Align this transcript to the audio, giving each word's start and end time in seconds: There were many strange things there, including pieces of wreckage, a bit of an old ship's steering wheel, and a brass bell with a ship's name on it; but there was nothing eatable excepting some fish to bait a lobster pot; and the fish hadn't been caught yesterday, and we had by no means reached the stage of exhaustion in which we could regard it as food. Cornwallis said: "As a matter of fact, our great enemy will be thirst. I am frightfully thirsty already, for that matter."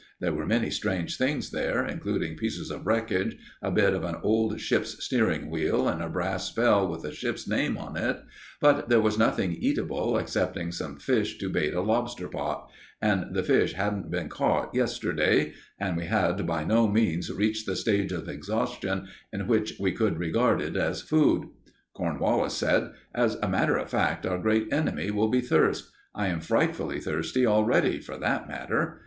There 0.19 0.33
were 0.33 0.47
many 0.47 0.71
strange 0.71 1.15
things 1.15 1.51
there, 1.51 1.85
including 1.85 2.35
pieces 2.35 2.71
of 2.71 2.87
wreckage, 2.87 3.37
a 3.61 3.69
bit 3.69 3.93
of 3.93 4.03
an 4.03 4.15
old 4.23 4.59
ship's 4.59 5.05
steering 5.05 5.51
wheel, 5.51 5.87
and 5.87 6.01
a 6.01 6.09
brass 6.09 6.49
bell 6.51 6.87
with 6.87 7.05
a 7.05 7.13
ship's 7.13 7.47
name 7.47 7.77
on 7.77 7.95
it; 7.95 8.17
but 8.59 8.89
there 8.89 8.99
was 8.99 9.19
nothing 9.19 9.53
eatable 9.53 10.17
excepting 10.17 10.71
some 10.71 10.97
fish 10.97 11.37
to 11.37 11.49
bait 11.49 11.75
a 11.75 11.81
lobster 11.81 12.27
pot; 12.27 12.71
and 12.99 13.35
the 13.35 13.43
fish 13.43 13.73
hadn't 13.73 14.09
been 14.09 14.27
caught 14.27 14.73
yesterday, 14.73 15.53
and 15.79 15.95
we 15.97 16.05
had 16.07 16.47
by 16.47 16.63
no 16.63 16.87
means 16.87 17.31
reached 17.31 17.67
the 17.67 17.75
stage 17.75 18.11
of 18.11 18.27
exhaustion 18.27 19.07
in 19.31 19.45
which 19.45 19.75
we 19.79 19.91
could 19.91 20.17
regard 20.17 20.61
it 20.63 20.75
as 20.75 21.03
food. 21.03 21.47
Cornwallis 21.93 22.55
said: 22.57 22.91
"As 23.13 23.35
a 23.43 23.47
matter 23.47 23.77
of 23.77 23.87
fact, 23.91 24.25
our 24.25 24.39
great 24.39 24.73
enemy 24.73 25.11
will 25.11 25.29
be 25.29 25.41
thirst. 25.41 25.91
I 26.15 26.25
am 26.29 26.41
frightfully 26.41 26.99
thirsty 26.99 27.45
already, 27.45 27.99
for 27.99 28.17
that 28.17 28.47
matter." 28.47 28.99